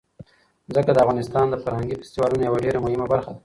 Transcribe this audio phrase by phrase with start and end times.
[0.73, 3.39] ځمکه د افغانستان د فرهنګي فستیوالونو یوه ډېره مهمه برخه ده.